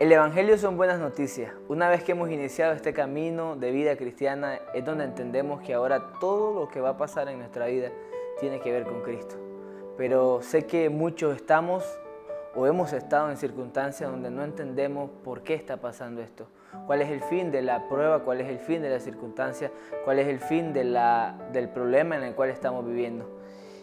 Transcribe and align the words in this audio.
El 0.00 0.10
Evangelio 0.10 0.56
son 0.56 0.78
buenas 0.78 0.98
noticias. 0.98 1.52
Una 1.68 1.90
vez 1.90 2.02
que 2.02 2.12
hemos 2.12 2.30
iniciado 2.30 2.72
este 2.72 2.94
camino 2.94 3.54
de 3.54 3.70
vida 3.70 3.96
cristiana 3.96 4.58
es 4.72 4.82
donde 4.82 5.04
entendemos 5.04 5.60
que 5.60 5.74
ahora 5.74 6.14
todo 6.18 6.58
lo 6.58 6.68
que 6.68 6.80
va 6.80 6.88
a 6.88 6.96
pasar 6.96 7.28
en 7.28 7.38
nuestra 7.38 7.66
vida 7.66 7.90
tiene 8.40 8.60
que 8.60 8.72
ver 8.72 8.84
con 8.84 9.02
Cristo. 9.02 9.36
Pero 9.98 10.40
sé 10.40 10.64
que 10.64 10.88
muchos 10.88 11.36
estamos 11.36 11.84
o 12.54 12.66
hemos 12.66 12.94
estado 12.94 13.30
en 13.30 13.36
circunstancias 13.36 14.10
donde 14.10 14.30
no 14.30 14.42
entendemos 14.42 15.10
por 15.22 15.42
qué 15.42 15.52
está 15.52 15.76
pasando 15.76 16.22
esto. 16.22 16.46
¿Cuál 16.86 17.02
es 17.02 17.10
el 17.10 17.20
fin 17.20 17.50
de 17.50 17.60
la 17.60 17.86
prueba? 17.86 18.20
¿Cuál 18.20 18.40
es 18.40 18.48
el 18.48 18.58
fin 18.58 18.80
de 18.80 18.88
la 18.88 19.00
circunstancia? 19.00 19.70
¿Cuál 20.06 20.18
es 20.18 20.28
el 20.28 20.40
fin 20.40 20.72
del 20.72 21.68
problema 21.74 22.16
en 22.16 22.22
el 22.22 22.34
cual 22.34 22.48
estamos 22.48 22.86
viviendo? 22.86 23.28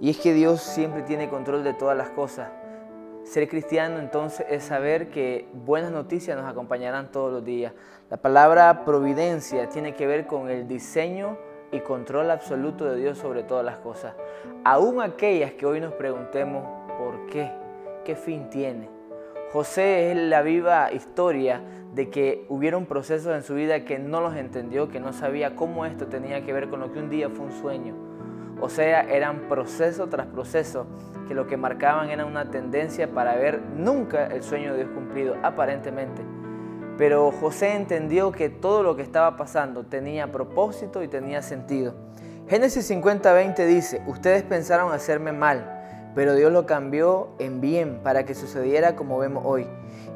Y 0.00 0.08
es 0.08 0.16
que 0.16 0.32
Dios 0.32 0.62
siempre 0.62 1.02
tiene 1.02 1.28
control 1.28 1.64
de 1.64 1.74
todas 1.74 1.98
las 1.98 2.08
cosas. 2.08 2.48
Ser 3.28 3.46
cristiano 3.46 3.98
entonces 3.98 4.46
es 4.48 4.64
saber 4.64 5.10
que 5.10 5.46
buenas 5.52 5.92
noticias 5.92 6.34
nos 6.34 6.50
acompañarán 6.50 7.12
todos 7.12 7.30
los 7.30 7.44
días. 7.44 7.74
La 8.08 8.16
palabra 8.16 8.86
providencia 8.86 9.68
tiene 9.68 9.94
que 9.94 10.06
ver 10.06 10.26
con 10.26 10.48
el 10.48 10.66
diseño 10.66 11.36
y 11.70 11.80
control 11.80 12.30
absoluto 12.30 12.86
de 12.86 12.96
Dios 12.96 13.18
sobre 13.18 13.42
todas 13.42 13.66
las 13.66 13.76
cosas. 13.80 14.14
Aún 14.64 15.02
aquellas 15.02 15.52
que 15.52 15.66
hoy 15.66 15.78
nos 15.78 15.92
preguntemos 15.92 16.64
por 16.96 17.26
qué, 17.26 17.50
qué 18.02 18.16
fin 18.16 18.48
tiene. 18.48 18.88
José 19.52 20.10
es 20.10 20.16
la 20.16 20.40
viva 20.40 20.90
historia 20.90 21.60
de 21.92 22.08
que 22.08 22.46
hubieron 22.48 22.86
procesos 22.86 23.36
en 23.36 23.42
su 23.42 23.54
vida 23.54 23.84
que 23.84 23.98
no 23.98 24.22
los 24.22 24.36
entendió, 24.36 24.88
que 24.88 25.00
no 25.00 25.12
sabía 25.12 25.54
cómo 25.54 25.84
esto 25.84 26.06
tenía 26.06 26.46
que 26.46 26.54
ver 26.54 26.70
con 26.70 26.80
lo 26.80 26.94
que 26.94 26.98
un 26.98 27.10
día 27.10 27.28
fue 27.28 27.44
un 27.44 27.52
sueño. 27.52 28.07
O 28.60 28.68
sea, 28.68 29.02
eran 29.02 29.48
proceso 29.48 30.08
tras 30.08 30.26
proceso 30.26 30.86
que 31.28 31.34
lo 31.34 31.46
que 31.46 31.56
marcaban 31.56 32.10
era 32.10 32.24
una 32.24 32.50
tendencia 32.50 33.12
para 33.12 33.36
ver 33.36 33.60
nunca 33.76 34.26
el 34.26 34.42
sueño 34.42 34.72
de 34.72 34.84
Dios 34.84 34.90
cumplido, 34.94 35.36
aparentemente. 35.42 36.22
Pero 36.96 37.30
José 37.30 37.76
entendió 37.76 38.32
que 38.32 38.48
todo 38.48 38.82
lo 38.82 38.96
que 38.96 39.02
estaba 39.02 39.36
pasando 39.36 39.84
tenía 39.84 40.32
propósito 40.32 41.02
y 41.02 41.08
tenía 41.08 41.42
sentido. 41.42 41.94
Génesis 42.48 42.90
50:20 42.90 43.66
dice, 43.66 44.02
ustedes 44.06 44.42
pensaron 44.42 44.90
hacerme 44.92 45.32
mal, 45.32 46.10
pero 46.14 46.34
Dios 46.34 46.50
lo 46.50 46.66
cambió 46.66 47.28
en 47.38 47.60
bien 47.60 48.00
para 48.02 48.24
que 48.24 48.34
sucediera 48.34 48.96
como 48.96 49.18
vemos 49.18 49.44
hoy, 49.46 49.66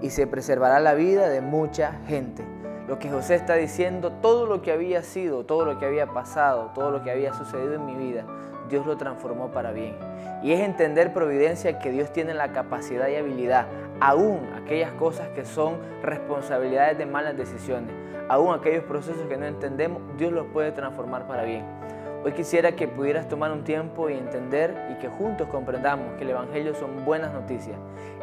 y 0.00 0.10
se 0.10 0.26
preservará 0.26 0.80
la 0.80 0.94
vida 0.94 1.28
de 1.28 1.40
mucha 1.40 2.00
gente. 2.06 2.42
Lo 2.88 2.98
que 2.98 3.10
José 3.10 3.36
está 3.36 3.54
diciendo, 3.54 4.10
todo 4.10 4.44
lo 4.44 4.60
que 4.60 4.72
había 4.72 5.02
sido, 5.02 5.44
todo 5.44 5.64
lo 5.64 5.78
que 5.78 5.86
había 5.86 6.08
pasado, 6.08 6.72
todo 6.74 6.90
lo 6.90 7.04
que 7.04 7.12
había 7.12 7.32
sucedido 7.32 7.74
en 7.74 7.86
mi 7.86 7.94
vida, 7.94 8.24
Dios 8.68 8.86
lo 8.86 8.96
transformó 8.96 9.52
para 9.52 9.70
bien. 9.70 9.96
Y 10.42 10.52
es 10.52 10.60
entender 10.60 11.12
providencia 11.12 11.78
que 11.78 11.92
Dios 11.92 12.12
tiene 12.12 12.34
la 12.34 12.52
capacidad 12.52 13.06
y 13.06 13.14
habilidad, 13.14 13.66
aún 14.00 14.40
aquellas 14.60 14.90
cosas 14.92 15.28
que 15.28 15.44
son 15.44 15.76
responsabilidades 16.02 16.98
de 16.98 17.06
malas 17.06 17.36
decisiones, 17.36 17.94
aún 18.28 18.52
aquellos 18.52 18.82
procesos 18.82 19.28
que 19.28 19.36
no 19.36 19.46
entendemos, 19.46 20.02
Dios 20.18 20.32
los 20.32 20.46
puede 20.46 20.72
transformar 20.72 21.28
para 21.28 21.44
bien. 21.44 21.64
Hoy 22.24 22.32
quisiera 22.32 22.72
que 22.72 22.88
pudieras 22.88 23.28
tomar 23.28 23.52
un 23.52 23.62
tiempo 23.62 24.10
y 24.10 24.14
entender 24.14 24.74
y 24.92 24.98
que 25.00 25.08
juntos 25.08 25.48
comprendamos 25.48 26.14
que 26.16 26.24
el 26.24 26.30
Evangelio 26.30 26.74
son 26.74 27.04
buenas 27.04 27.32
noticias. 27.32 27.76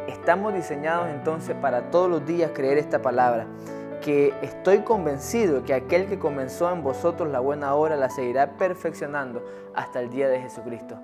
Estamos 0.06 0.52
diseñados 0.52 1.08
entonces 1.08 1.54
para 1.60 1.90
todos 1.90 2.10
los 2.10 2.26
días 2.26 2.50
creer 2.54 2.78
esta 2.78 3.00
palabra 3.00 3.46
que 4.00 4.34
estoy 4.42 4.80
convencido 4.80 5.64
que 5.64 5.74
aquel 5.74 6.06
que 6.06 6.18
comenzó 6.18 6.70
en 6.72 6.82
vosotros 6.82 7.30
la 7.30 7.40
buena 7.40 7.74
obra 7.74 7.96
la 7.96 8.10
seguirá 8.10 8.56
perfeccionando 8.56 9.44
hasta 9.74 10.00
el 10.00 10.10
día 10.10 10.28
de 10.28 10.40
Jesucristo. 10.40 10.98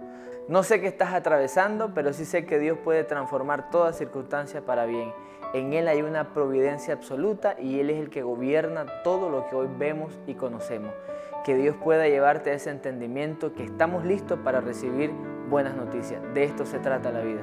No 0.48 0.62
sé 0.62 0.80
qué 0.80 0.86
estás 0.86 1.12
atravesando, 1.12 1.92
pero 1.92 2.12
sí 2.12 2.24
sé 2.24 2.46
que 2.46 2.58
Dios 2.58 2.78
puede 2.78 3.04
transformar 3.04 3.70
toda 3.70 3.92
circunstancia 3.92 4.62
para 4.62 4.86
bien. 4.86 5.12
En 5.54 5.72
Él 5.72 5.88
hay 5.88 6.02
una 6.02 6.32
providencia 6.34 6.94
absoluta 6.94 7.56
y 7.58 7.80
Él 7.80 7.90
es 7.90 7.98
el 7.98 8.10
que 8.10 8.22
gobierna 8.22 8.86
todo 9.02 9.28
lo 9.28 9.48
que 9.48 9.56
hoy 9.56 9.68
vemos 9.78 10.18
y 10.26 10.34
conocemos. 10.34 10.92
Que 11.44 11.54
Dios 11.54 11.76
pueda 11.82 12.06
llevarte 12.06 12.50
a 12.50 12.54
ese 12.54 12.70
entendimiento 12.70 13.54
que 13.54 13.64
estamos 13.64 14.04
listos 14.04 14.38
para 14.40 14.60
recibir 14.60 15.10
buenas 15.48 15.76
noticias. 15.76 16.20
De 16.34 16.44
esto 16.44 16.64
se 16.66 16.78
trata 16.78 17.10
la 17.10 17.20
vida. 17.20 17.42